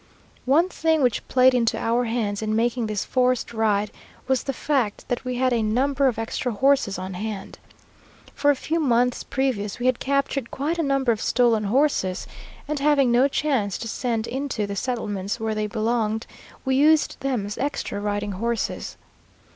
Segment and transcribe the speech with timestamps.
[0.47, 3.91] One thing which played into our hands in making this forced ride
[4.27, 7.59] was the fact that we had a number of extra horses on hand.
[8.33, 12.25] For a few months previous we had captured quite a number of stolen horses,
[12.67, 16.25] and having no chance to send into the settlements where they belonged,
[16.65, 18.97] we used them as extra riding horses.